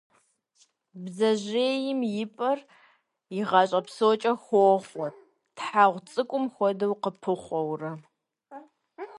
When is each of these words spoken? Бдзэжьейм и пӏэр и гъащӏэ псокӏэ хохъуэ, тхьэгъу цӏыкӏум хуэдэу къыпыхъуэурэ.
Бдзэжьейм 1.03 1.99
и 2.21 2.25
пӏэр 2.35 2.59
и 3.37 3.41
гъащӏэ 3.49 3.79
псокӏэ 3.85 4.33
хохъуэ, 4.43 5.07
тхьэгъу 5.55 6.03
цӏыкӏум 6.09 6.45
хуэдэу 6.53 6.93
къыпыхъуэурэ. 7.01 7.91